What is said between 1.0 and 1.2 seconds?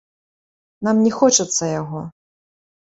не